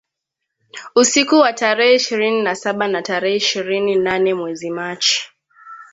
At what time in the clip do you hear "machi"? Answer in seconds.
4.69-5.29